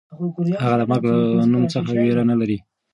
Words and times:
هغه 0.63 0.75
د 0.79 0.81
مرګ 0.89 1.03
له 1.37 1.43
نوم 1.51 1.63
څخه 1.73 1.91
وېره 2.01 2.23
نه 2.29 2.35
لري. 2.39 2.57